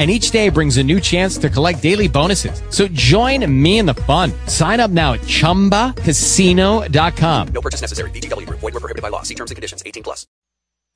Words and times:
And 0.00 0.10
each 0.10 0.30
day 0.30 0.48
brings 0.48 0.78
a 0.78 0.82
new 0.82 0.98
chance 0.98 1.36
to 1.36 1.50
collect 1.50 1.82
daily 1.82 2.08
bonuses. 2.08 2.62
So 2.70 2.88
join 2.88 3.44
me 3.62 3.78
in 3.78 3.84
the 3.84 3.92
fun. 3.92 4.32
Sign 4.46 4.80
up 4.80 4.90
now 4.90 5.12
at 5.12 5.20
ChumbaCasino.com. 5.20 7.48
No 7.48 7.60
purchase 7.60 7.82
necessary. 7.82 8.10
VGW 8.12 8.46
Group. 8.46 8.60
Void 8.60 8.72
were 8.72 8.80
prohibited 8.80 9.02
by 9.02 9.10
law. 9.10 9.20
See 9.20 9.34
terms 9.34 9.50
and 9.50 9.56
conditions. 9.56 9.82
18 9.84 10.02
plus. 10.02 10.26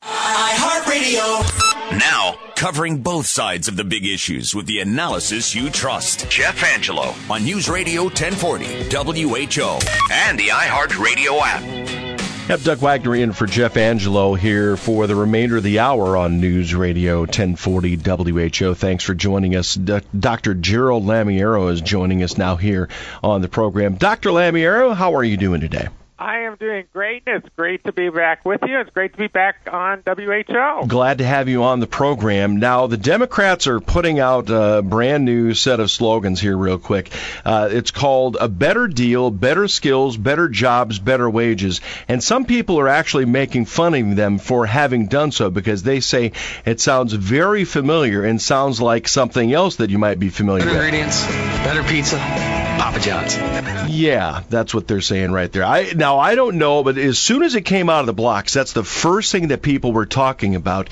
iHeartRadio. 0.02 1.98
Now, 1.98 2.38
covering 2.56 3.02
both 3.02 3.26
sides 3.26 3.68
of 3.68 3.76
the 3.76 3.84
big 3.84 4.06
issues 4.06 4.54
with 4.54 4.64
the 4.66 4.80
analysis 4.80 5.54
you 5.54 5.68
trust. 5.68 6.30
Jeff 6.30 6.64
Angelo 6.64 7.12
on 7.28 7.44
News 7.44 7.68
Radio 7.68 8.04
1040 8.04 8.64
WHO 8.64 9.78
and 10.12 10.38
the 10.38 10.48
iHeartRadio 10.48 11.40
app. 11.42 12.03
Have 12.48 12.62
Doug 12.62 12.78
Wagner 12.78 13.14
in 13.16 13.32
for 13.32 13.46
Jeff 13.46 13.78
Angelo 13.78 14.34
here 14.34 14.76
for 14.76 15.06
the 15.06 15.14
remainder 15.16 15.56
of 15.56 15.62
the 15.62 15.78
hour 15.78 16.14
on 16.14 16.40
News 16.40 16.74
Radio 16.74 17.20
1040 17.20 17.96
WHO. 17.96 18.74
Thanks 18.74 19.02
for 19.02 19.14
joining 19.14 19.56
us. 19.56 19.74
D- 19.74 20.00
Dr. 20.18 20.52
Gerald 20.52 21.04
Lamiero 21.06 21.72
is 21.72 21.80
joining 21.80 22.22
us 22.22 22.36
now 22.36 22.56
here 22.56 22.90
on 23.22 23.40
the 23.40 23.48
program. 23.48 23.94
Dr. 23.94 24.28
Lamiero, 24.28 24.94
how 24.94 25.14
are 25.14 25.24
you 25.24 25.38
doing 25.38 25.62
today? 25.62 25.88
I 26.16 26.40
am 26.42 26.54
doing 26.56 26.84
great. 26.92 27.24
It's 27.26 27.48
great 27.56 27.82
to 27.84 27.92
be 27.92 28.08
back 28.08 28.44
with 28.44 28.60
you. 28.64 28.78
It's 28.78 28.90
great 28.90 29.12
to 29.12 29.18
be 29.18 29.26
back 29.26 29.68
on 29.72 30.02
WHO. 30.06 30.86
Glad 30.86 31.18
to 31.18 31.24
have 31.24 31.48
you 31.48 31.64
on 31.64 31.80
the 31.80 31.88
program. 31.88 32.58
Now, 32.58 32.86
the 32.86 32.96
Democrats 32.96 33.66
are 33.66 33.80
putting 33.80 34.20
out 34.20 34.48
a 34.48 34.80
brand 34.82 35.24
new 35.24 35.54
set 35.54 35.80
of 35.80 35.90
slogans 35.90 36.40
here, 36.40 36.56
real 36.56 36.78
quick. 36.78 37.10
Uh, 37.44 37.68
it's 37.72 37.90
called 37.90 38.36
A 38.40 38.48
Better 38.48 38.86
Deal, 38.86 39.32
Better 39.32 39.66
Skills, 39.66 40.16
Better 40.16 40.48
Jobs, 40.48 41.00
Better 41.00 41.28
Wages. 41.28 41.80
And 42.06 42.22
some 42.22 42.44
people 42.44 42.78
are 42.78 42.88
actually 42.88 43.24
making 43.24 43.64
fun 43.64 43.94
of 43.94 44.16
them 44.16 44.38
for 44.38 44.66
having 44.66 45.08
done 45.08 45.32
so 45.32 45.50
because 45.50 45.82
they 45.82 45.98
say 45.98 46.30
it 46.64 46.80
sounds 46.80 47.12
very 47.12 47.64
familiar 47.64 48.24
and 48.24 48.40
sounds 48.40 48.80
like 48.80 49.08
something 49.08 49.52
else 49.52 49.76
that 49.76 49.90
you 49.90 49.98
might 49.98 50.20
be 50.20 50.30
familiar 50.30 50.64
Better 50.64 50.76
with. 50.76 50.84
ingredients, 50.84 51.26
better 51.26 51.82
pizza, 51.82 52.18
Papa 52.18 53.00
John's. 53.00 53.63
Yeah, 53.88 54.42
that's 54.48 54.74
what 54.74 54.86
they're 54.86 55.00
saying 55.00 55.32
right 55.32 55.50
there. 55.50 55.64
I 55.64 55.92
now 55.94 56.18
I 56.18 56.34
don't 56.34 56.58
know, 56.58 56.82
but 56.82 56.98
as 56.98 57.18
soon 57.18 57.42
as 57.42 57.54
it 57.54 57.62
came 57.62 57.88
out 57.88 58.00
of 58.00 58.06
the 58.06 58.12
blocks, 58.12 58.52
that's 58.52 58.72
the 58.72 58.84
first 58.84 59.32
thing 59.32 59.48
that 59.48 59.62
people 59.62 59.92
were 59.92 60.06
talking 60.06 60.54
about. 60.54 60.90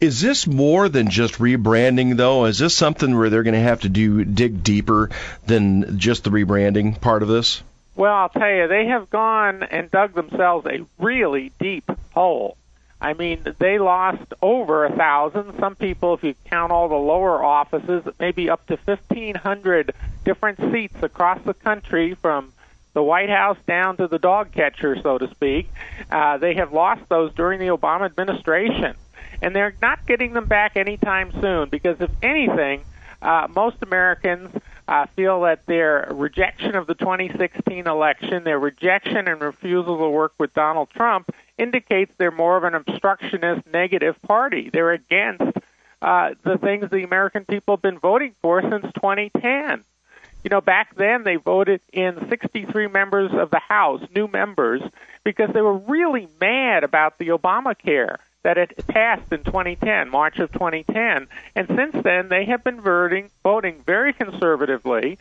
Is 0.00 0.20
this 0.20 0.46
more 0.46 0.88
than 0.88 1.10
just 1.10 1.34
rebranding 1.34 2.16
though? 2.16 2.46
Is 2.46 2.58
this 2.58 2.74
something 2.76 3.16
where 3.16 3.30
they're 3.30 3.42
going 3.42 3.54
to 3.54 3.60
have 3.60 3.80
to 3.82 3.88
do 3.88 4.24
dig 4.24 4.62
deeper 4.62 5.10
than 5.46 5.98
just 5.98 6.24
the 6.24 6.30
rebranding 6.30 7.00
part 7.00 7.22
of 7.22 7.28
this? 7.28 7.62
Well, 7.96 8.14
I'll 8.14 8.28
tell 8.30 8.50
you, 8.50 8.66
they 8.66 8.86
have 8.86 9.10
gone 9.10 9.62
and 9.62 9.90
dug 9.90 10.14
themselves 10.14 10.66
a 10.66 10.86
really 10.98 11.52
deep 11.58 11.90
hole. 12.14 12.56
I 13.00 13.14
mean, 13.14 13.54
they 13.58 13.78
lost 13.78 14.34
over 14.42 14.84
a 14.84 14.94
thousand. 14.94 15.58
Some 15.58 15.74
people, 15.74 16.14
if 16.14 16.22
you 16.22 16.34
count 16.44 16.70
all 16.70 16.88
the 16.88 16.94
lower 16.94 17.42
offices, 17.42 18.04
maybe 18.18 18.50
up 18.50 18.66
to 18.66 18.78
1,500 18.84 19.94
different 20.24 20.58
seats 20.70 20.96
across 21.02 21.40
the 21.44 21.54
country 21.54 22.14
from 22.14 22.52
the 22.92 23.02
White 23.02 23.30
House 23.30 23.56
down 23.66 23.96
to 23.98 24.08
the 24.08 24.18
dog 24.18 24.52
catcher, 24.52 25.00
so 25.00 25.16
to 25.16 25.30
speak. 25.30 25.70
Uh, 26.10 26.36
they 26.36 26.54
have 26.54 26.72
lost 26.72 27.02
those 27.08 27.32
during 27.34 27.58
the 27.58 27.68
Obama 27.68 28.04
administration. 28.04 28.96
And 29.40 29.56
they're 29.56 29.74
not 29.80 30.06
getting 30.06 30.34
them 30.34 30.46
back 30.46 30.76
anytime 30.76 31.32
soon 31.40 31.70
because, 31.70 32.00
if 32.00 32.10
anything, 32.22 32.82
uh, 33.22 33.48
most 33.54 33.76
Americans 33.80 34.54
uh, 34.86 35.06
feel 35.16 35.42
that 35.42 35.64
their 35.66 36.08
rejection 36.10 36.74
of 36.74 36.86
the 36.86 36.94
2016 36.94 37.86
election, 37.86 38.44
their 38.44 38.58
rejection 38.58 39.28
and 39.28 39.40
refusal 39.40 39.98
to 39.98 40.08
work 40.08 40.32
with 40.36 40.52
Donald 40.52 40.90
Trump, 40.90 41.32
indicates 41.60 42.12
they're 42.16 42.30
more 42.30 42.56
of 42.56 42.64
an 42.64 42.74
obstructionist, 42.74 43.66
negative 43.72 44.20
party. 44.22 44.70
They're 44.72 44.92
against 44.92 45.58
uh, 46.02 46.30
the 46.42 46.58
things 46.58 46.90
the 46.90 47.04
American 47.04 47.44
people 47.44 47.76
have 47.76 47.82
been 47.82 47.98
voting 47.98 48.34
for 48.40 48.62
since 48.62 48.86
2010. 48.94 49.84
You 50.42 50.48
know, 50.48 50.62
back 50.62 50.96
then 50.96 51.24
they 51.24 51.36
voted 51.36 51.82
in 51.92 52.28
63 52.30 52.86
members 52.86 53.30
of 53.32 53.50
the 53.50 53.58
House, 53.58 54.00
new 54.14 54.26
members, 54.26 54.80
because 55.22 55.50
they 55.52 55.60
were 55.60 55.76
really 55.76 56.28
mad 56.40 56.82
about 56.82 57.18
the 57.18 57.28
Obamacare 57.28 58.16
that 58.42 58.56
it 58.56 58.86
passed 58.88 59.30
in 59.32 59.44
2010, 59.44 60.08
March 60.08 60.38
of 60.38 60.50
2010. 60.52 61.28
And 61.54 61.68
since 61.68 62.02
then, 62.02 62.30
they 62.30 62.46
have 62.46 62.64
been 62.64 62.80
voting, 62.80 63.28
voting 63.42 63.82
very 63.84 64.14
conservatively. 64.14 65.18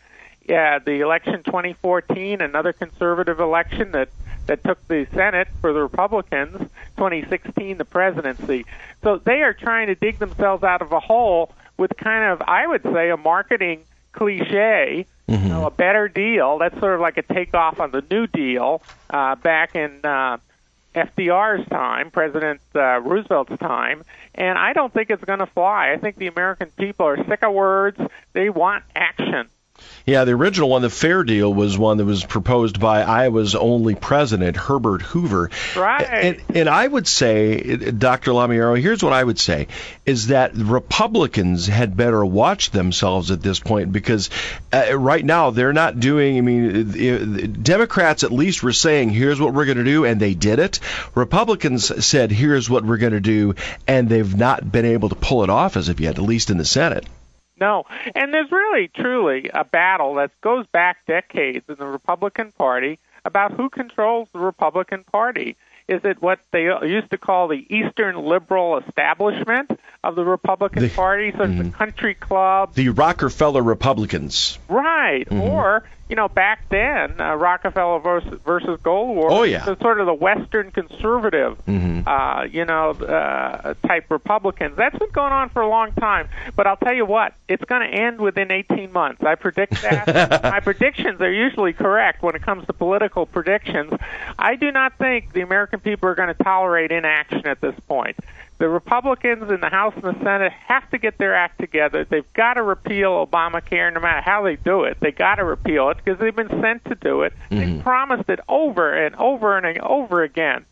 Yeah, 0.48 0.80
the 0.80 1.02
election 1.02 1.44
2014, 1.44 2.40
another 2.40 2.72
conservative 2.72 3.42
election 3.42 3.92
that 3.92 4.10
that 4.50 4.64
took 4.64 4.86
the 4.88 5.08
Senate 5.14 5.48
for 5.62 5.74
the 5.74 5.82
Republicans, 5.82 6.58
2016 6.98 7.78
the 7.78 7.86
presidency. 7.86 8.66
So 9.04 9.18
they 9.18 9.44
are 9.44 9.54
trying 9.54 9.88
to 9.88 9.96
dig 9.96 10.18
themselves 10.18 10.64
out 10.64 10.82
of 10.82 10.92
a 10.92 11.00
hole 11.00 11.54
with 11.78 11.96
kind 11.96 12.34
of, 12.34 12.42
I 12.48 12.66
would 12.66 12.82
say, 12.82 13.12
a 13.12 13.18
marketing 13.18 13.84
cliche, 14.12 15.06
you 15.44 15.50
know, 15.50 15.68
a 15.68 15.72
better 15.72 16.08
deal. 16.08 16.58
That's 16.58 16.78
sort 16.80 16.96
of 16.96 17.00
like 17.00 17.18
a 17.18 17.22
takeoff 17.22 17.80
on 17.80 17.92
the 17.92 18.04
New 18.10 18.26
Deal 18.26 18.82
uh, 19.12 19.36
back 19.36 19.76
in 19.76 20.00
uh, 20.04 20.38
FDR's 20.96 21.70
time, 21.70 22.10
President 22.10 22.60
uh, 22.74 23.00
Roosevelt's 23.02 23.56
time, 23.60 24.04
and 24.34 24.58
I 24.58 24.74
don't 24.74 24.92
think 24.92 25.12
it's 25.12 25.24
going 25.24 25.40
to 25.40 25.46
fly. 25.46 25.92
I 25.92 25.98
think 25.98 26.16
the 26.16 26.28
American 26.28 26.72
people 26.72 27.06
are 27.06 27.24
sick 27.26 27.44
of 27.44 27.54
words. 27.54 28.02
They 28.34 28.50
want 28.50 28.84
action. 28.96 29.48
Yeah, 30.06 30.26
the 30.26 30.32
original 30.32 30.70
one, 30.70 30.82
the 30.82 30.90
fair 30.90 31.24
deal, 31.24 31.54
was 31.54 31.78
one 31.78 31.98
that 31.98 32.06
was 32.06 32.26
proposed 32.26 32.80
by 32.80 33.04
Iowa's 33.04 33.54
only 33.54 33.96
president, 33.96 34.58
Herbert 34.58 35.02
Hoover. 35.04 35.52
Right. 35.76 36.02
And, 36.02 36.42
and 36.56 36.70
I 36.70 36.88
would 36.88 37.08
say, 37.08 37.76
Dr. 37.76 38.32
Lamiero, 38.32 38.80
here's 38.80 39.04
what 39.04 39.14
I 39.14 39.24
would 39.24 39.40
say, 39.40 39.68
is 40.06 40.28
that 40.28 40.56
Republicans 40.56 41.68
had 41.68 41.96
better 41.96 42.26
watch 42.26 42.72
themselves 42.72 43.30
at 43.30 43.42
this 43.42 43.60
point 43.60 43.92
because 43.92 44.30
uh, 44.74 44.98
right 44.98 45.24
now 45.24 45.52
they're 45.52 45.74
not 45.74 46.00
doing, 46.00 46.38
I 46.38 46.42
mean, 46.42 47.62
Democrats 47.62 48.24
at 48.24 48.32
least 48.32 48.64
were 48.64 48.74
saying, 48.74 49.12
here's 49.12 49.40
what 49.40 49.54
we're 49.54 49.66
going 49.66 49.78
to 49.78 49.84
do, 49.84 50.06
and 50.06 50.20
they 50.20 50.34
did 50.34 50.60
it. 50.60 50.80
Republicans 51.14 52.06
said, 52.06 52.32
here's 52.32 52.70
what 52.70 52.84
we're 52.84 52.98
going 52.98 53.14
to 53.14 53.20
do, 53.20 53.54
and 53.88 54.10
they've 54.10 54.36
not 54.36 54.72
been 54.72 54.86
able 54.86 55.10
to 55.10 55.16
pull 55.16 55.44
it 55.44 55.50
off 55.50 55.78
as 55.78 55.90
of 55.90 56.00
yet, 56.00 56.18
at 56.18 56.24
least 56.24 56.50
in 56.50 56.58
the 56.58 56.66
Senate. 56.66 57.06
No, 57.60 57.86
and 58.16 58.34
there's 58.34 58.52
really, 58.52 58.88
truly 58.88 59.50
a 59.54 59.64
battle 59.64 60.16
that 60.16 60.32
goes 60.42 60.66
back 60.68 61.06
decades 61.06 61.66
in 61.70 61.76
the 61.76 61.86
Republican 61.86 62.52
Party 62.52 63.00
about 63.26 63.52
who 63.54 63.70
controls 63.70 64.30
the 64.34 64.40
Republican 64.40 65.04
Party. 65.04 65.56
Is 65.88 66.02
it 66.06 66.22
what 66.22 66.40
they 66.52 66.64
used 66.88 67.10
to 67.10 67.18
call 67.18 67.48
the 67.48 67.66
Eastern 67.76 68.16
liberal 68.16 68.78
establishment 68.78 69.72
of 70.04 70.16
the 70.16 70.24
Republican 70.24 70.84
The- 70.84 70.90
Party, 70.90 71.32
sort 71.32 71.50
of 71.50 71.58
the 71.58 71.70
country 71.72 72.14
club, 72.14 72.76
The 72.76 72.90
Rockefeller 72.90 73.64
Republicans. 73.64 74.60
right? 74.70 75.26
Mm-hmm. 75.28 75.42
Or 75.42 75.84
you 76.10 76.16
know, 76.16 76.28
back 76.28 76.68
then, 76.70 77.22
uh, 77.22 77.36
Rockefeller 77.36 78.00
versus, 78.00 78.40
versus 78.44 78.80
Goldwater. 78.82 79.28
Oh, 79.30 79.44
yeah. 79.44 79.64
so 79.64 79.76
sort 79.80 80.00
of 80.02 80.08
the 80.08 80.14
Western 80.14 80.72
conservative, 80.72 81.58
Mm-hmm. 81.68 82.08
uh, 82.08 82.44
you 82.46 82.66
know, 82.66 82.92
uh, 82.92 83.76
type 83.88 84.06
Republicans. 84.10 84.76
That's 84.76 84.98
been 84.98 85.12
going 85.12 85.32
on 85.34 85.50
for 85.50 85.62
a 85.62 85.70
long 85.70 85.92
time. 85.94 86.28
But 86.56 86.66
I'll 86.68 86.78
tell 86.78 86.94
you 86.94 87.06
what, 87.06 87.34
it's 87.48 87.64
going 87.66 87.82
to 87.90 87.96
end 87.96 88.20
within 88.20 88.52
18 88.52 88.92
months. 88.92 89.24
I 89.24 89.36
predict 89.36 89.82
that. 89.84 90.42
My 90.44 90.60
predictions 90.60 91.22
are 91.22 91.32
usually 91.32 91.74
correct 91.74 92.24
when 92.24 92.36
it 92.36 92.42
comes 92.42 92.66
to 92.66 92.74
political 92.74 93.26
predictions. 93.28 93.94
I 94.40 94.56
do 94.56 94.72
not 94.72 94.98
think 94.98 95.34
the 95.34 95.42
American 95.42 95.80
people 95.80 96.10
are 96.10 96.16
going 96.16 96.34
to 96.36 96.44
tolerate 96.44 96.92
inaction 96.92 97.46
at 97.48 97.62
this 97.62 97.76
point. 97.88 98.18
The 98.60 98.68
Republicans 98.68 99.50
in 99.50 99.62
the 99.62 99.70
House 99.70 99.94
and 99.96 100.04
the 100.04 100.22
Senate 100.22 100.52
have 100.52 100.90
to 100.92 100.98
get 100.98 101.18
their 101.18 101.34
act 101.34 101.60
together. 101.60 102.04
They've 102.04 102.32
got 102.34 102.56
to 102.56 102.64
repeal 102.64 103.26
Obamacare 103.26 103.94
no 103.94 104.02
matter 104.02 104.20
how 104.20 104.44
they 104.44 104.58
do 104.58 104.84
it. 104.84 104.98
They 105.00 105.12
got 105.12 105.36
to 105.36 105.46
repeal 105.46 105.90
it 105.90 105.98
because 106.04 106.20
they've 106.20 106.36
been 106.36 106.62
sent 106.62 106.84
to 106.86 106.96
do 106.96 107.22
it. 107.22 107.32
They've 107.50 107.60
mm-hmm. 107.62 107.82
promised 107.82 108.30
it 108.30 108.42
over 108.50 108.94
and 108.94 109.16
over 109.16 109.58
and 109.58 109.80
over 109.80 110.24
again. 110.24 110.66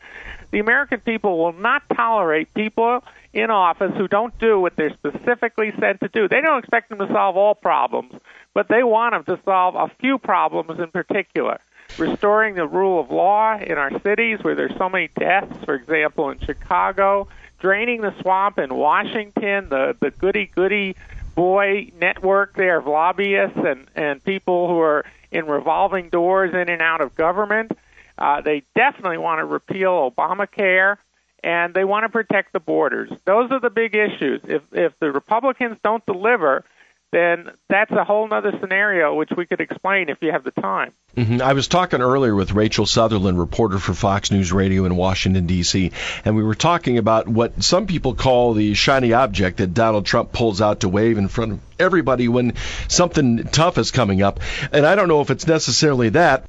The 0.52 0.60
American 0.60 1.00
people 1.00 1.38
will 1.38 1.54
not 1.54 1.84
tolerate 1.96 2.54
people 2.54 3.06
in 3.34 3.52
office 3.52 3.94
who 3.96 4.10
don't 4.10 4.38
do 4.38 4.60
what 4.60 4.76
they're 4.76 4.94
specifically 4.94 5.72
sent 5.80 6.02
to 6.02 6.10
do. 6.10 6.28
They 6.28 6.42
don't 6.42 6.60
expect 6.60 6.90
them 6.90 7.00
to 7.00 7.08
solve 7.08 7.38
all 7.38 7.56
problems, 7.56 8.14
but 8.54 8.68
they 8.68 8.84
want 8.84 9.14
them 9.14 9.38
to 9.38 9.42
solve 9.46 9.76
a 9.76 9.90
few 10.00 10.18
problems 10.18 10.80
in 10.80 10.92
particular. 10.92 11.60
Restoring 11.98 12.56
the 12.56 12.68
rule 12.68 13.00
of 13.00 13.12
law 13.12 13.58
in 13.58 13.78
our 13.78 13.98
cities 14.02 14.40
where 14.42 14.56
there's 14.56 14.76
so 14.78 14.90
many 14.90 15.10
deaths, 15.18 15.64
for 15.64 15.74
example, 15.74 16.30
in 16.30 16.40
Chicago, 16.40 17.30
draining 17.60 18.02
the 18.02 18.14
swamp 18.22 18.60
in 18.60 18.74
Washington, 18.74 19.70
the, 19.70 19.96
the 20.00 20.12
goody 20.12 20.50
goody 20.54 20.96
boy 21.36 21.92
network 22.00 22.56
there 22.56 22.80
of 22.80 22.88
lobbyists 22.88 23.58
and, 23.58 23.88
and 23.96 24.24
people 24.24 24.68
who 24.68 24.80
are 24.80 25.06
in 25.32 25.46
revolving 25.46 26.10
doors 26.10 26.54
in 26.54 26.70
and 26.70 26.82
out 26.82 27.02
of 27.02 27.16
government. 27.16 27.72
Uh, 28.18 28.42
they 28.42 28.64
definitely 28.76 29.20
want 29.20 29.40
to 29.40 29.46
repeal 29.46 30.12
Obamacare 30.12 30.98
and 31.44 31.74
they 31.74 31.84
want 31.84 32.04
to 32.04 32.10
protect 32.10 32.54
the 32.54 32.60
borders. 32.60 33.12
Those 33.26 33.52
are 33.52 33.60
the 33.60 33.70
big 33.70 33.96
issues. 33.96 34.42
If 34.46 34.64
if 34.74 34.98
the 35.00 35.12
Republicans 35.12 35.78
don't 35.84 36.06
deliver, 36.06 36.66
then 37.12 37.52
that's 37.70 37.92
a 37.92 38.04
whole 38.04 38.32
other 38.34 38.52
scenario 38.60 39.16
which 39.16 39.30
we 39.36 39.46
could 39.46 39.62
explain 39.62 40.10
if 40.10 40.18
you 40.22 40.32
have 40.32 40.44
the 40.44 40.52
time. 40.52 40.94
Mm-hmm. 41.16 41.42
I 41.42 41.54
was 41.54 41.68
talking 41.68 42.02
earlier 42.02 42.36
with 42.36 42.52
Rachel 42.52 42.86
Sutherland, 42.86 43.40
reporter 43.40 43.80
for 43.80 43.94
Fox 43.94 44.30
News 44.30 44.52
Radio 44.52 44.86
in 44.86 44.96
Washington, 44.96 45.48
D.C., 45.48 45.92
and 46.26 46.36
we 46.36 46.44
were 46.44 46.56
talking 46.56 46.98
about 46.98 47.28
what 47.28 47.64
some 47.64 47.88
people 47.88 48.14
call 48.14 48.54
the 48.54 48.74
shiny 48.74 49.14
object 49.14 49.58
that 49.58 49.74
Donald 49.74 50.06
Trump 50.06 50.32
pulls 50.32 50.62
out 50.62 50.82
to 50.82 50.90
wave 50.90 51.18
in 51.18 51.28
front 51.28 51.54
of 51.54 51.60
everybody 51.80 52.28
when 52.28 52.54
something 52.88 53.44
tough 53.46 53.78
is 53.78 53.92
coming 53.92 54.22
up. 54.22 54.40
And 54.72 54.86
I 54.86 54.96
don't 54.96 55.08
know 55.08 55.22
if 55.22 55.32
it's 55.32 55.48
necessarily 55.48 56.10
that. 56.10 56.46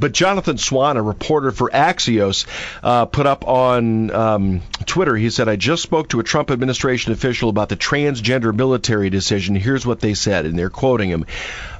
But 0.00 0.12
Jonathan 0.12 0.56
Swan, 0.56 0.96
a 0.96 1.02
reporter 1.02 1.52
for 1.52 1.68
Axios, 1.70 2.46
uh, 2.82 3.04
put 3.04 3.26
up 3.26 3.46
on 3.46 4.10
um, 4.10 4.62
Twitter, 4.86 5.14
he 5.14 5.28
said, 5.28 5.46
I 5.46 5.56
just 5.56 5.82
spoke 5.82 6.08
to 6.08 6.20
a 6.20 6.24
Trump 6.24 6.50
administration 6.50 7.12
official 7.12 7.50
about 7.50 7.68
the 7.68 7.76
transgender 7.76 8.54
military 8.54 9.10
decision. 9.10 9.54
Here's 9.54 9.84
what 9.84 10.00
they 10.00 10.14
said, 10.14 10.46
and 10.46 10.58
they're 10.58 10.70
quoting 10.70 11.10
him. 11.10 11.26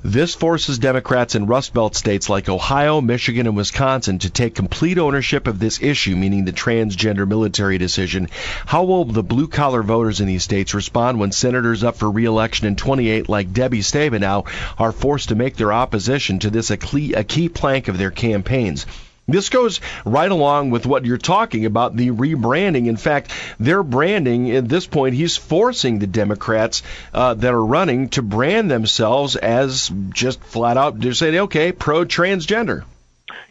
This 0.02 0.34
forces 0.34 0.78
Democrats 0.78 1.34
in 1.34 1.44
Rust 1.44 1.74
Belt 1.74 1.94
states 1.94 2.30
like 2.30 2.48
Ohio, 2.48 3.02
Michigan, 3.02 3.46
and 3.46 3.54
Wisconsin 3.54 4.18
to 4.20 4.30
take 4.30 4.54
complete 4.54 4.98
ownership 4.98 5.46
of 5.46 5.58
this 5.58 5.82
issue, 5.82 6.16
meaning 6.16 6.46
the 6.46 6.52
transgender 6.52 7.28
military 7.28 7.76
decision. 7.76 8.28
How 8.64 8.84
will 8.84 9.04
the 9.04 9.22
blue 9.22 9.46
collar 9.46 9.82
voters 9.82 10.20
in 10.20 10.26
these 10.26 10.42
states 10.42 10.72
respond 10.72 11.20
when 11.20 11.32
senators 11.32 11.84
up 11.84 11.96
for 11.96 12.10
re-election 12.10 12.66
in 12.66 12.76
28, 12.76 13.28
like 13.28 13.52
Debbie 13.52 13.80
Stabenow, 13.82 14.46
are 14.78 14.92
forced 14.92 15.28
to 15.28 15.34
make 15.34 15.56
their 15.56 15.72
opposition 15.72 16.38
to 16.38 16.50
this 16.50 16.70
a 16.70 16.78
key, 16.78 17.12
a 17.12 17.24
key 17.24 17.50
plank 17.50 17.88
of 17.88 17.98
their 17.98 18.09
campaigns? 18.10 18.86
This 19.30 19.48
goes 19.48 19.80
right 20.04 20.30
along 20.30 20.70
with 20.70 20.86
what 20.86 21.04
you're 21.04 21.18
talking 21.18 21.64
about 21.64 21.96
the 21.96 22.10
rebranding. 22.10 22.86
In 22.86 22.96
fact, 22.96 23.30
their 23.58 23.82
branding 23.82 24.50
at 24.50 24.68
this 24.68 24.86
point, 24.86 25.14
he's 25.14 25.36
forcing 25.36 25.98
the 25.98 26.06
Democrats 26.06 26.82
uh, 27.14 27.34
that 27.34 27.54
are 27.54 27.64
running 27.64 28.08
to 28.10 28.22
brand 28.22 28.70
themselves 28.70 29.36
as 29.36 29.90
just 30.10 30.42
flat 30.42 30.76
out 30.76 31.00
to 31.00 31.12
say, 31.12 31.38
okay, 31.38 31.72
pro 31.72 32.04
transgender. 32.04 32.84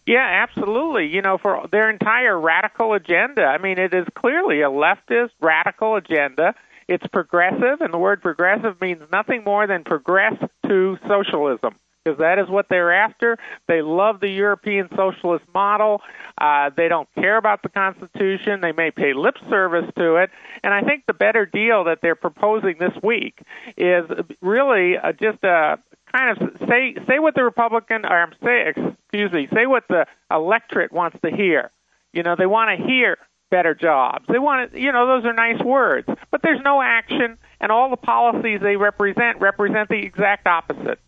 Yeah, 0.05 0.45
absolutely. 0.47 1.07
You 1.07 1.21
know, 1.21 1.37
for 1.37 1.67
their 1.71 1.89
entire 1.89 2.37
radical 2.37 2.93
agenda, 2.93 3.43
I 3.43 3.59
mean, 3.59 3.77
it 3.77 3.93
is 3.93 4.07
clearly 4.15 4.61
a 4.61 4.69
leftist 4.69 5.31
radical 5.39 5.95
agenda. 5.95 6.55
It's 6.87 7.05
progressive, 7.07 7.81
and 7.81 7.93
the 7.93 7.99
word 7.99 8.21
progressive 8.23 8.81
means 8.81 9.03
nothing 9.11 9.43
more 9.43 9.67
than 9.67 9.83
progress 9.83 10.33
to 10.65 10.97
socialism 11.07 11.75
because 12.03 12.19
that 12.19 12.39
is 12.39 12.47
what 12.49 12.67
they're 12.69 12.93
after. 12.93 13.37
They 13.67 13.81
love 13.81 14.19
the 14.19 14.29
European 14.29 14.89
socialist 14.95 15.45
model. 15.53 16.01
Uh, 16.39 16.69
they 16.75 16.87
don't 16.87 17.09
care 17.15 17.37
about 17.37 17.61
the 17.63 17.69
Constitution. 17.69 18.61
They 18.61 18.71
may 18.71 18.91
pay 18.91 19.13
lip 19.13 19.35
service 19.49 19.89
to 19.97 20.15
it. 20.15 20.29
And 20.63 20.73
I 20.73 20.81
think 20.81 21.05
the 21.07 21.13
better 21.13 21.45
deal 21.45 21.85
that 21.85 21.99
they're 22.01 22.15
proposing 22.15 22.77
this 22.79 22.93
week 23.03 23.39
is 23.77 24.05
really 24.41 24.97
uh, 24.97 25.11
just 25.13 25.43
a 25.43 25.79
kind 26.13 26.41
of 26.41 26.67
say 26.67 26.95
say 27.07 27.19
what 27.19 27.35
the 27.35 27.43
Republican 27.43 28.03
or 28.03 28.31
say 28.43 28.73
excuse 28.75 29.31
me 29.31 29.47
say 29.53 29.67
what 29.67 29.83
the 29.89 30.05
electorate 30.31 30.91
wants 30.91 31.17
to 31.23 31.29
hear. 31.29 31.71
You 32.13 32.23
know, 32.23 32.35
they 32.35 32.47
want 32.47 32.75
to 32.75 32.87
hear 32.87 33.17
better 33.51 33.75
jobs. 33.75 34.25
They 34.27 34.39
want 34.39 34.71
to, 34.71 34.79
you 34.79 34.91
know, 34.91 35.05
those 35.05 35.25
are 35.25 35.33
nice 35.33 35.61
words, 35.61 36.07
but 36.31 36.41
there's 36.41 36.61
no 36.63 36.81
action, 36.81 37.37
and 37.59 37.71
all 37.71 37.89
the 37.89 37.97
policies 37.97 38.59
they 38.61 38.75
represent 38.75 39.39
represent 39.39 39.89
the 39.89 39.97
exact 39.97 40.47
opposite. 40.47 40.99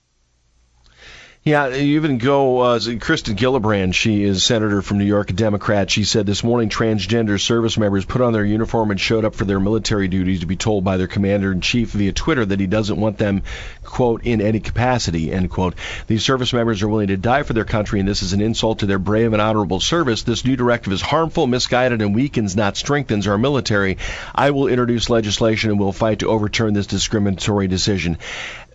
Yeah, 1.43 1.69
you 1.69 1.95
even 1.95 2.19
go, 2.19 2.59
uh, 2.59 2.79
Kirsten 2.99 3.35
Gillibrand, 3.35 3.95
she 3.95 4.23
is 4.23 4.43
senator 4.43 4.83
from 4.83 4.99
New 4.99 5.05
York, 5.05 5.31
a 5.31 5.33
Democrat. 5.33 5.89
She 5.89 6.03
said 6.03 6.27
this 6.27 6.43
morning 6.43 6.69
transgender 6.69 7.41
service 7.41 7.79
members 7.79 8.05
put 8.05 8.21
on 8.21 8.31
their 8.31 8.45
uniform 8.45 8.91
and 8.91 9.01
showed 9.01 9.25
up 9.25 9.33
for 9.33 9.45
their 9.45 9.59
military 9.59 10.07
duties 10.07 10.41
to 10.41 10.45
be 10.45 10.55
told 10.55 10.83
by 10.83 10.97
their 10.97 11.07
commander 11.07 11.51
in 11.51 11.59
chief 11.59 11.93
via 11.93 12.11
Twitter 12.11 12.45
that 12.45 12.59
he 12.59 12.67
doesn't 12.67 12.99
want 12.99 13.17
them, 13.17 13.41
quote, 13.83 14.23
in 14.23 14.39
any 14.39 14.59
capacity, 14.59 15.31
end 15.31 15.49
quote. 15.49 15.73
These 16.05 16.23
service 16.23 16.53
members 16.53 16.83
are 16.83 16.87
willing 16.87 17.07
to 17.07 17.17
die 17.17 17.41
for 17.41 17.53
their 17.53 17.65
country, 17.65 17.99
and 17.99 18.07
this 18.07 18.21
is 18.21 18.33
an 18.33 18.41
insult 18.41 18.77
to 18.79 18.85
their 18.85 18.99
brave 18.99 19.33
and 19.33 19.41
honorable 19.41 19.79
service. 19.79 20.21
This 20.21 20.45
new 20.45 20.55
directive 20.55 20.93
is 20.93 21.01
harmful, 21.01 21.47
misguided, 21.47 22.03
and 22.03 22.13
weakens, 22.13 22.55
not 22.55 22.77
strengthens 22.77 23.25
our 23.25 23.39
military. 23.39 23.97
I 24.35 24.51
will 24.51 24.67
introduce 24.67 25.09
legislation 25.09 25.71
and 25.71 25.79
will 25.79 25.91
fight 25.91 26.19
to 26.19 26.27
overturn 26.27 26.75
this 26.75 26.85
discriminatory 26.85 27.67
decision. 27.67 28.19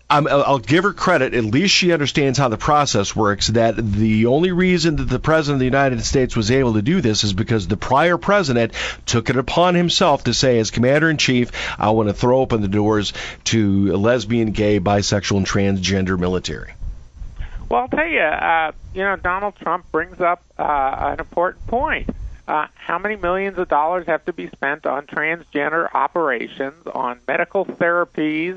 I 0.08 0.20
will 0.20 0.60
give 0.60 0.84
her 0.84 0.92
credit. 0.92 1.34
At 1.34 1.44
least 1.44 1.74
she 1.74 1.92
understands 1.92 2.38
how 2.38 2.48
the 2.48 2.56
process 2.56 3.16
works. 3.16 3.48
That 3.48 3.76
the 3.76 4.26
only 4.26 4.52
reason 4.52 4.96
that 4.96 5.08
the 5.08 5.18
president 5.18 5.56
of 5.56 5.60
the 5.60 5.64
United 5.64 6.04
States 6.04 6.36
was 6.36 6.50
able 6.50 6.74
to 6.74 6.82
do 6.82 7.00
this 7.00 7.24
is 7.24 7.32
because 7.32 7.66
the 7.66 7.76
prior 7.76 8.16
president 8.16 8.72
took 9.04 9.30
it 9.30 9.36
upon 9.36 9.74
himself 9.74 10.24
to 10.24 10.34
say, 10.34 10.58
as 10.60 10.70
commander 10.70 11.10
in 11.10 11.16
chief, 11.16 11.50
I 11.78 11.90
want 11.90 12.08
to 12.08 12.14
throw 12.14 12.40
open 12.40 12.60
the 12.60 12.68
doors 12.68 13.12
to 13.44 13.96
lesbian, 13.96 14.52
gay, 14.52 14.78
bisexual, 14.78 15.38
and 15.38 15.46
transgender 15.46 16.18
military. 16.18 16.72
Well, 17.68 17.80
I'll 17.80 17.88
tell 17.88 18.06
you, 18.06 18.20
uh, 18.20 18.72
you 18.94 19.02
know, 19.02 19.16
Donald 19.16 19.56
Trump 19.56 19.90
brings 19.90 20.20
up 20.20 20.40
uh, 20.56 21.12
an 21.12 21.18
important 21.18 21.66
point. 21.66 22.08
Uh, 22.46 22.68
how 22.76 22.96
many 23.00 23.16
millions 23.16 23.58
of 23.58 23.68
dollars 23.68 24.06
have 24.06 24.24
to 24.26 24.32
be 24.32 24.46
spent 24.50 24.86
on 24.86 25.04
transgender 25.06 25.92
operations, 25.92 26.86
on 26.86 27.18
medical 27.26 27.66
therapies, 27.66 28.56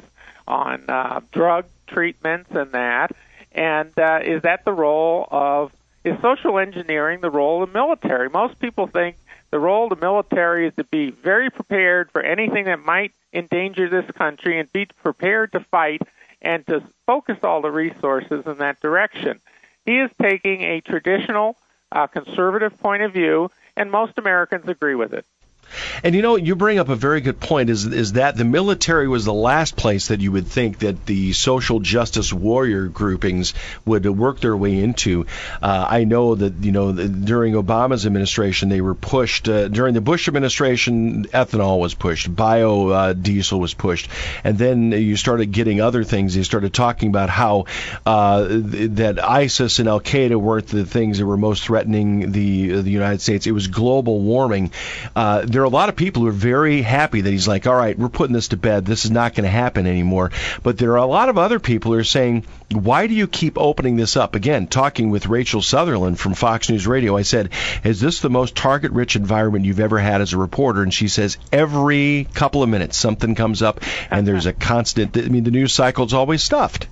on 0.50 0.84
uh, 0.90 1.22
drug 1.32 1.66
treatments 1.88 2.50
and 2.52 2.72
that. 2.74 3.12
And 3.52 3.98
uh, 3.98 4.20
is 4.24 4.42
that 4.44 4.66
the 4.66 4.74
role 4.74 5.28
of 5.32 5.72
is 6.04 6.20
social 6.22 6.60
engineering 6.60 7.22
the 7.22 7.30
role 7.30 7.62
of 7.64 7.70
the 7.70 7.74
military? 7.74 8.30
Most 8.30 8.60
people 8.60 8.88
think 8.88 9.18
the 9.52 9.60
role 9.60 9.92
of 9.92 9.98
the 9.98 10.06
military 10.06 10.68
is 10.68 10.74
to 10.76 10.84
be 10.84 11.12
very 11.12 11.50
prepared 11.50 12.12
for 12.12 12.22
anything 12.22 12.66
that 12.66 12.84
might 12.84 13.12
endanger 13.34 13.90
this 13.90 14.10
country 14.12 14.60
and 14.60 14.72
be 14.72 14.86
prepared 14.86 15.52
to 15.54 15.60
fight 15.60 16.02
and 16.42 16.66
to 16.68 16.82
focus 17.06 17.38
all 17.44 17.62
the 17.62 17.72
resources 17.72 18.46
in 18.46 18.58
that 18.60 18.80
direction. 18.80 19.40
He 19.86 20.00
is 20.00 20.12
taking 20.22 20.62
a 20.62 20.82
traditional 20.82 21.58
uh, 21.92 22.08
conservative 22.08 22.80
point 22.80 23.02
of 23.02 23.12
view, 23.12 23.50
and 23.76 23.92
most 23.92 24.18
Americans 24.18 24.68
agree 24.68 24.96
with 24.96 25.14
it. 25.14 25.26
And 26.04 26.16
you 26.16 26.22
know, 26.22 26.36
you 26.36 26.56
bring 26.56 26.80
up 26.80 26.90
a 26.90 26.96
very 26.96 27.22
good 27.22 27.40
point. 27.40 27.70
Is 27.70 27.86
is 27.86 28.14
that 28.14 28.36
the 28.36 28.46
military 28.46 29.08
was 29.08 29.26
the 29.26 29.34
last 29.34 29.76
place 29.76 30.08
that 30.08 30.20
you 30.22 30.32
would 30.32 30.48
think 30.48 30.80
that 30.80 31.06
the 31.06 31.34
social 31.34 31.80
justice 31.80 32.32
warrior 32.34 32.88
groupings 32.88 33.54
would 33.86 34.06
work 34.06 34.40
their 34.40 34.56
way 34.56 34.80
into. 34.80 35.26
Uh, 35.62 35.86
I 35.90 36.04
know 36.04 36.36
that 36.36 36.56
you 36.62 36.72
know 36.72 36.92
during 36.92 37.54
Obama's 37.54 38.06
administration 38.06 38.70
they 38.70 38.82
were 38.82 38.96
pushed. 38.96 39.48
Uh, 39.48 39.68
during 39.68 39.94
the 39.94 40.02
Bush 40.02 40.28
administration, 40.28 41.26
ethanol 41.26 41.80
was 41.80 41.94
pushed, 41.94 42.34
biodiesel 42.34 43.54
uh, 43.54 43.58
was 43.58 43.74
pushed, 43.74 44.10
and 44.44 44.58
then 44.58 44.92
you 44.92 45.16
started 45.16 45.52
getting 45.52 45.82
other 45.82 46.04
things. 46.04 46.36
You 46.36 46.44
started 46.44 46.74
talking 46.74 47.10
about 47.10 47.30
how 47.30 47.66
uh, 48.06 48.48
that 48.50 49.20
ISIS 49.24 49.80
and 49.80 49.88
Al 49.88 50.02
Qaeda 50.02 50.36
weren't 50.36 50.68
the 50.68 50.86
things 50.86 51.20
that 51.20 51.26
were 51.26 51.38
most 51.38 51.64
threatening 51.64 52.32
the 52.32 52.82
the 52.82 52.92
United 52.92 53.22
States. 53.22 53.48
It 53.48 53.52
was 53.52 53.68
global 53.68 54.20
warming. 54.20 54.72
Uh, 55.16 55.46
there 55.60 55.66
are 55.66 55.68
a 55.68 55.70
lot 55.72 55.90
of 55.90 55.98
people 55.98 56.22
who 56.22 56.30
are 56.30 56.32
very 56.32 56.82
happy 56.82 57.20
that 57.20 57.30
he's 57.30 57.46
like, 57.46 57.68
all 57.68 57.76
right, 57.76 58.00
we're 58.00 58.08
putting 58.08 58.34
this 58.34 58.48
to 58.48 58.56
bed. 58.56 58.86
This 58.86 59.04
is 59.04 59.12
not 59.12 59.36
going 59.36 59.44
to 59.44 59.50
happen 59.50 59.88
anymore. 59.88 60.32
But 60.64 60.78
there 60.78 60.94
are 60.94 61.04
a 61.04 61.06
lot 61.06 61.28
of 61.28 61.38
other 61.38 61.60
people 61.60 61.92
who 61.92 61.98
are 61.98 62.04
saying, 62.06 62.46
why 62.72 63.08
do 63.08 63.14
you 63.14 63.28
keep 63.28 63.58
opening 63.58 63.98
this 63.98 64.16
up? 64.16 64.36
Again, 64.36 64.68
talking 64.68 65.10
with 65.10 65.28
Rachel 65.28 65.62
Sutherland 65.62 66.18
from 66.18 66.34
Fox 66.34 66.70
News 66.70 66.88
Radio, 66.88 67.18
I 67.18 67.24
said, 67.24 67.50
is 67.84 68.00
this 68.00 68.22
the 68.22 68.30
most 68.30 68.56
target 68.56 68.94
rich 68.94 69.18
environment 69.18 69.66
you've 69.66 69.82
ever 69.82 70.00
had 70.00 70.22
as 70.22 70.32
a 70.32 70.38
reporter? 70.38 70.82
And 70.82 70.94
she 70.94 71.10
says, 71.10 71.38
every 71.52 72.26
couple 72.34 72.64
of 72.64 72.70
minutes 72.70 72.96
something 72.96 73.36
comes 73.36 73.62
up 73.62 73.82
and 74.10 74.26
there's 74.26 74.46
a 74.46 74.54
constant, 74.54 75.18
I 75.18 75.24
mean, 75.24 75.44
the 75.44 75.52
news 75.52 75.74
cycle 75.74 76.06
is 76.06 76.14
always 76.14 76.42
stuffed. 76.42 76.88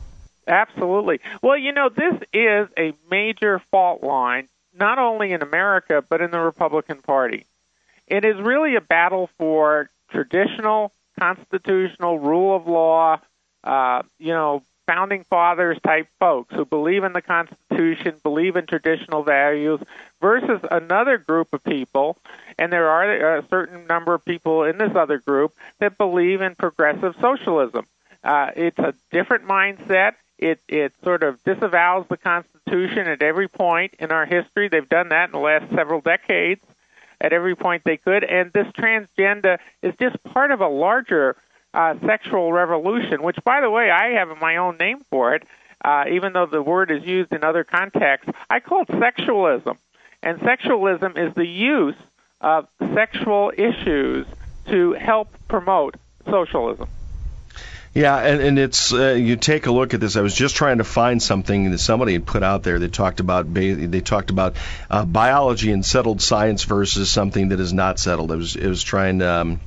Absolutely. 0.46 1.22
Well, 1.42 1.58
you 1.58 1.72
know, 1.72 1.88
this 1.88 2.16
is 2.34 2.68
a 2.78 2.92
major 3.10 3.62
fault 3.72 4.04
line, 4.04 4.50
not 4.78 5.00
only 5.00 5.32
in 5.32 5.42
America, 5.42 6.04
but 6.10 6.20
in 6.20 6.32
the 6.32 6.40
Republican 6.40 7.02
Party. 7.02 7.46
It 8.08 8.24
is 8.26 8.38
really 8.38 8.76
a 8.76 8.82
battle 8.82 9.30
for 9.38 9.90
traditional 10.10 10.92
constitutional 11.20 12.20
rule 12.20 12.56
of 12.56 12.68
law, 12.68 13.20
uh, 13.64 14.04
you 14.20 14.34
know, 14.34 14.64
founding 14.86 15.26
fathers 15.26 15.78
type 15.86 16.08
folks 16.20 16.56
who 16.56 16.64
believe 16.64 17.04
in 17.04 17.12
the 17.12 17.22
Constitution, 17.22 18.16
believe 18.24 18.56
in 18.56 18.66
traditional 18.66 19.22
values, 19.24 19.82
versus 20.22 20.62
another 20.72 21.18
group 21.18 21.52
of 21.52 21.64
people, 21.64 22.18
and 22.58 22.72
there 22.72 22.90
are 22.90 23.38
a 23.38 23.48
certain 23.50 23.86
number 23.88 24.14
of 24.14 24.24
people 24.24 24.64
in 24.64 24.78
this 24.78 24.96
other 24.96 25.18
group 25.18 25.54
that 25.80 25.98
believe 25.98 26.42
in 26.42 26.56
progressive 26.56 27.16
socialism. 27.20 27.86
Uh, 28.24 28.52
it's 28.56 28.80
a 28.80 28.94
different 29.12 29.46
mindset. 29.46 30.14
It 30.38 30.60
it 30.68 30.94
sort 31.04 31.24
of 31.24 31.44
disavows 31.44 32.06
the 32.10 32.18
Constitution 32.18 33.08
at 33.08 33.22
every 33.22 33.48
point 33.48 33.96
in 34.00 34.12
our 34.12 34.26
history. 34.26 34.70
They've 34.70 34.88
done 34.88 35.10
that 35.10 35.26
in 35.26 35.32
the 35.32 35.40
last 35.40 35.70
several 35.74 36.00
decades 36.00 36.62
at 37.22 37.34
every 37.34 37.56
point 37.56 37.84
they 37.84 37.98
could. 37.98 38.24
And 38.24 38.52
this 38.54 38.68
transgender 38.68 39.58
is 39.82 39.94
just 40.00 40.22
part 40.24 40.52
of 40.52 40.62
a 40.62 40.68
larger 40.68 41.36
uh, 41.74 41.96
sexual 42.06 42.52
revolution, 42.52 43.22
which, 43.22 43.38
by 43.44 43.62
the 43.62 43.70
way, 43.70 43.90
I 43.92 44.20
have 44.20 44.30
my 44.40 44.58
own 44.58 44.78
name 44.78 45.02
for 45.10 45.36
it, 45.36 45.44
uh, 45.84 46.06
even 46.12 46.34
though 46.34 46.46
the 46.46 46.62
word 46.62 46.92
is 46.92 47.04
used 47.04 47.32
in 47.32 47.44
other 47.44 47.64
contexts. 47.64 48.32
I 48.50 48.60
call 48.60 48.84
it 48.84 48.90
sexualism. 48.90 49.78
And 50.24 50.40
sexualism 50.40 51.18
is 51.18 51.34
the 51.36 51.46
use 51.46 51.96
of 52.42 52.68
sexual 52.94 53.52
issues 53.56 54.26
to 54.70 54.94
help 54.94 55.30
promote 55.48 55.96
socialism. 56.30 56.90
Yeah, 57.98 58.16
and, 58.16 58.42
and 58.44 58.60
it's 58.60 58.94
uh, 58.94 59.14
you 59.14 59.38
take 59.38 59.66
a 59.66 59.72
look 59.72 59.96
at 59.96 60.00
this. 60.00 60.18
I 60.18 60.22
was 60.22 60.36
just 60.36 60.56
trying 60.56 60.78
to 60.78 60.84
find 60.84 61.20
something 61.20 61.72
that 61.72 61.80
somebody 61.80 62.14
had 62.14 62.28
put 62.28 62.44
out 62.44 62.62
there 62.62 62.78
that 62.78 62.94
talked 62.94 63.20
about 63.20 63.52
they 63.52 64.02
talked 64.02 64.30
about 64.30 64.56
uh, 64.88 65.04
biology 65.04 65.72
and 65.72 65.84
settled 65.84 66.22
science 66.22 66.64
versus 66.64 67.10
something 67.10 67.50
that 67.50 67.60
is 67.60 67.74
not 67.74 67.98
settled. 67.98 68.32
I 68.32 68.36
was 68.36 68.56
it 68.56 68.68
was 68.68 68.84
trying 68.84 69.20
to. 69.20 69.28
Um, 69.28 69.62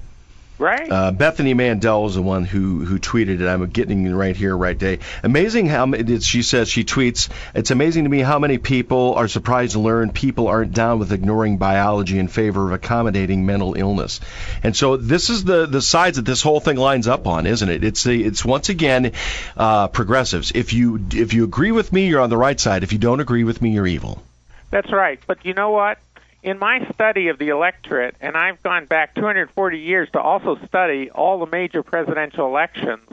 Right. 0.61 0.93
Uh, 0.93 1.11
Bethany 1.11 1.55
Mandel 1.55 2.05
is 2.05 2.17
the 2.17 2.23
one 2.23 2.45
who 2.45 2.85
who 2.85 2.99
tweeted 2.99 3.41
it. 3.41 3.49
I'm 3.49 3.67
getting 3.71 4.07
it 4.07 4.13
right 4.13 4.37
here, 4.37 4.55
right 4.55 4.77
day. 4.77 4.99
Amazing 5.23 5.69
how 5.69 5.91
she 6.21 6.43
says 6.43 6.69
she 6.69 6.85
tweets. 6.85 7.31
It's 7.55 7.71
amazing 7.71 8.05
to 8.05 8.11
me 8.11 8.19
how 8.19 8.39
many 8.39 8.59
people 8.59 9.15
are 9.15 9.27
surprised 9.27 9.73
to 9.73 9.79
learn 9.79 10.11
people 10.11 10.49
aren't 10.49 10.75
down 10.75 10.99
with 10.99 11.13
ignoring 11.13 11.57
biology 11.57 12.19
in 12.19 12.29
favor 12.29 12.67
of 12.67 12.73
accommodating 12.73 13.47
mental 13.47 13.73
illness. 13.75 14.21
And 14.63 14.77
so 14.77 14.99
this 14.99 15.31
is 15.31 15.45
the 15.45 15.65
the 15.65 15.81
sides 15.81 16.17
that 16.17 16.27
this 16.27 16.43
whole 16.43 16.61
thing 16.61 16.77
lines 16.77 17.09
up 17.09 17.27
on, 17.27 17.47
isn't 17.47 17.71
it? 17.71 17.83
It's 17.83 18.05
the 18.05 18.23
it's 18.23 18.45
once 18.45 18.69
again 18.69 19.13
uh, 19.57 19.89
progressives. 19.89 20.53
If 20.55 20.75
you 20.75 21.07
if 21.15 21.33
you 21.33 21.45
agree 21.45 21.73
with 21.73 21.91
me, 21.91 22.07
you're 22.07 22.21
on 22.21 22.29
the 22.29 22.37
right 22.37 22.61
side. 22.61 22.83
If 22.83 22.93
you 22.93 22.99
don't 22.99 23.21
agree 23.21 23.45
with 23.45 23.63
me, 23.63 23.71
you're 23.71 23.87
evil. 23.87 24.23
That's 24.71 24.93
right. 24.93 25.19
But 25.27 25.47
you 25.47 25.55
know 25.55 25.71
what? 25.71 25.97
In 26.43 26.59
my 26.59 26.89
study 26.95 27.29
of 27.29 27.39
the 27.39 27.49
electorate, 27.49 28.17
and 28.21 28.37
I've 28.37 28.63
gone 28.63 28.87
back 28.87 29.15
240 29.15 29.79
years 29.79 30.09
to 30.13 30.21
also 30.21 30.59
study 30.67 31.11
all 31.11 31.39
the 31.39 31.47
major 31.47 31.83
presidential 31.83 32.47
elections, 32.47 33.09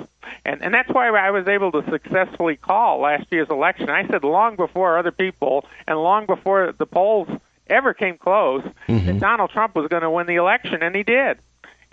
and, 0.46 0.62
and 0.62 0.74
that's 0.74 0.90
why 0.90 1.10
I 1.10 1.32
was 1.32 1.48
able 1.48 1.72
to 1.74 1.84
successfully 1.90 2.56
call 2.56 3.02
last 3.02 3.28
year's 3.32 3.50
election. 3.50 3.90
I 3.90 4.08
said 4.08 4.24
long 4.24 4.56
before 4.56 4.98
other 4.98 5.12
people 5.12 5.66
and 5.88 5.98
long 5.98 6.26
before 6.26 6.74
the 6.78 6.86
polls 6.86 7.28
ever 7.70 7.94
came 7.94 8.18
close 8.18 8.64
mm-hmm. 8.88 9.06
that 9.06 9.20
Donald 9.20 9.52
Trump 9.52 9.76
was 9.76 9.88
going 9.88 10.04
to 10.04 10.10
win 10.10 10.28
the 10.28 10.36
election, 10.36 10.82
and 10.82 10.96
he 10.96 11.04
did. 11.04 11.40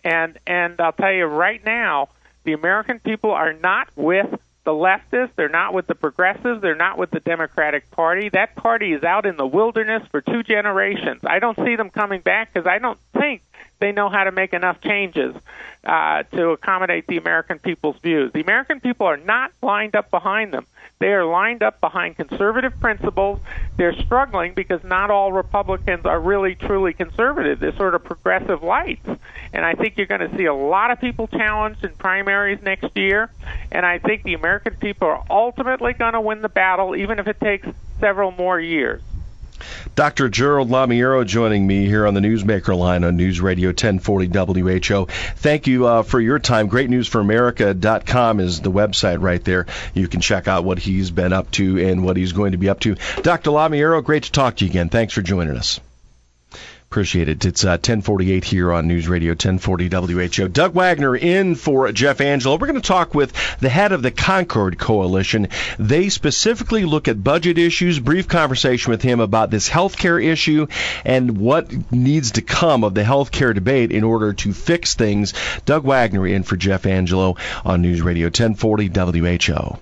And 0.03 0.39
and 0.47 0.81
I'll 0.81 0.93
tell 0.93 1.13
you 1.13 1.25
right 1.25 1.65
now, 1.65 2.11
the 2.45 2.53
American 2.53 3.01
people 3.01 3.31
are 3.31 3.53
not 3.55 3.89
with 3.97 4.29
the 4.65 4.73
leftists, 4.73 5.31
they're 5.37 5.49
not 5.49 5.75
with 5.75 5.87
the 5.87 5.95
progressives, 5.95 6.63
they're 6.63 6.75
not 6.75 6.99
with 6.99 7.11
the 7.11 7.21
Democratic 7.21 7.91
Party. 7.91 8.31
That 8.31 8.57
party 8.57 8.93
is 8.93 9.03
out 9.03 9.27
in 9.27 9.37
the 9.37 9.47
wilderness 9.47 10.03
for 10.11 10.21
two 10.21 10.43
generations. 10.43 11.21
I 11.25 11.39
don't 11.39 11.57
see 11.57 11.77
them 11.77 11.91
coming 11.91 12.21
back 12.21 12.53
because 12.53 12.67
I 12.67 12.79
don't 12.79 12.99
think 13.19 13.43
they 13.85 13.93
know 13.93 14.09
how 14.09 14.25
to 14.25 14.33
make 14.33 14.55
enough 14.55 14.81
changes 14.81 15.37
uh, 15.85 16.23
to 16.23 16.51
accommodate 16.51 17.07
the 17.07 17.19
American 17.19 17.59
people's 17.59 17.97
views. 18.03 18.33
The 18.33 18.41
American 18.41 18.81
people 18.81 19.07
are 19.07 19.19
not 19.19 19.53
lined 19.63 19.95
up 19.95 20.11
behind 20.11 20.55
them. 20.55 20.67
They 21.01 21.09
are 21.09 21.27
lined 21.27 21.63
up 21.63 21.81
behind 21.83 22.17
conservative 22.17 22.81
principles. 22.81 23.41
They're 23.77 23.95
struggling 24.05 24.55
because 24.55 24.83
not 24.85 25.11
all 25.11 25.33
Republicans 25.33 26.07
are 26.07 26.19
really 26.19 26.55
truly 26.55 26.95
conservative. 26.95 27.61
They're 27.61 27.77
sort 27.77 27.95
of 27.95 28.05
progressive 28.05 28.63
lights. 28.63 29.07
And 29.53 29.67
I 29.67 29.75
think 29.75 29.99
you're 29.99 30.07
going 30.07 30.29
to 30.29 30.35
see 30.37 30.47
a 30.47 30.55
lot 30.55 30.91
of 30.91 31.01
people 31.01 31.27
challenged 31.27 31.85
in 31.85 31.91
primaries 31.97 32.63
next 32.63 32.97
year. 32.97 33.31
And 33.71 33.85
I 33.85 33.99
think 33.99 34.23
the 34.23 34.35
American 34.35 34.77
people 34.77 35.09
are 35.09 35.25
ultimately 35.29 35.93
going 35.93 36.15
to 36.15 36.21
win 36.23 36.41
the 36.41 36.49
battle, 36.49 36.97
even 36.97 37.19
if 37.19 37.29
it 37.29 37.39
takes 37.39 37.69
several 38.01 38.31
more 38.31 38.59
years. 38.59 39.03
Dr. 39.95 40.29
Gerald 40.29 40.71
Lamiero 40.71 41.25
joining 41.25 41.67
me 41.67 41.87
here 41.87 42.07
on 42.07 42.15
the 42.15 42.21
Newsmaker 42.21 42.77
line 42.77 43.05
on 43.05 43.17
News 43.17 43.41
Radio 43.41 43.69
1040 43.69 44.27
WHO. 44.27 45.07
Thank 45.37 45.67
you 45.69 45.87
uh, 45.87 46.03
for 46.03 46.21
your 46.21 46.41
time. 46.41 46.69
GreatNewsForAmerica.com 46.69 48.41
is 48.41 48.61
the 48.61 48.73
website 48.73 49.23
right 49.23 49.43
there. 49.45 49.67
You 49.95 50.09
can 50.09 50.21
check 50.21 50.49
out 50.49 50.65
what 50.65 50.79
he's 50.79 51.11
been 51.11 51.33
up 51.33 51.51
to 51.53 51.79
and 51.79 52.05
what 52.05 52.17
he's 52.17 52.33
going 52.33 52.53
to 52.53 52.59
be 52.59 52.69
up 52.69 52.81
to. 52.81 52.97
Dr. 53.23 53.51
Lamiero, 53.51 54.03
great 54.03 54.25
to 54.25 54.33
talk 54.33 54.57
to 54.57 54.65
you 54.65 54.71
again. 54.71 54.89
Thanks 54.89 55.13
for 55.13 55.23
joining 55.23 55.57
us. 55.57 55.81
Appreciate 56.95 57.29
it. 57.29 57.45
It's 57.45 57.65
uh, 57.65 57.71
1048 57.71 58.45
here 58.45 58.73
on 58.73 58.87
News 58.87 59.09
Radio 59.09 59.33
1040 59.33 59.89
WHO. 59.89 60.47
Doug 60.47 60.75
Wagner 60.75 61.17
in 61.17 61.57
for 61.57 61.91
Jeff 61.91 62.21
Angelo. 62.21 62.55
We're 62.57 62.69
going 62.69 62.81
to 62.81 62.87
talk 62.87 63.17
with 63.17 63.33
the 63.59 63.69
head 63.69 63.91
of 63.91 64.01
the 64.01 64.13
Concord 64.13 64.79
Coalition. 64.79 65.49
They 65.77 66.09
specifically 66.09 66.85
look 66.85 67.09
at 67.09 67.25
budget 67.25 67.59
issues. 67.59 67.99
Brief 67.99 68.29
conversation 68.29 68.93
with 68.93 69.03
him 69.03 69.19
about 69.19 69.51
this 69.51 69.67
health 69.67 69.97
care 69.97 70.21
issue 70.21 70.69
and 71.05 71.37
what 71.39 71.91
needs 71.91 72.31
to 72.31 72.43
come 72.43 72.85
of 72.85 72.95
the 72.95 73.03
health 73.03 73.33
care 73.33 73.53
debate 73.53 73.91
in 73.91 74.05
order 74.05 74.33
to 74.33 74.53
fix 74.53 74.95
things. 74.95 75.35
Doug 75.65 75.83
Wagner 75.83 76.29
in 76.29 76.45
for 76.45 76.57
Jeff 76.57 76.87
Angelo 76.87 77.35
on 77.65 77.83
News 77.83 78.03
Radio 78.03 78.27
1040 78.27 78.87
WHO. 78.87 79.81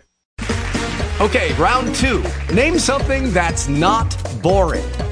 Okay, 1.20 1.52
round 1.56 1.94
two. 1.94 2.24
Name 2.54 2.78
something 2.78 3.30
that's 3.34 3.68
not 3.68 4.16
boring. 4.42 5.11